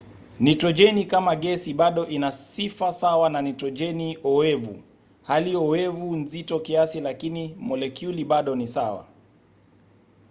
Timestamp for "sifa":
2.31-2.93